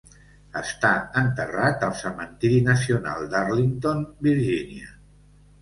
Està 0.61 0.93
enterrat 1.21 1.85
al 1.89 1.93
cementiri 2.01 2.63
nacional 2.71 3.29
d'Arlington, 3.35 4.03
Virgínia. 4.31 4.91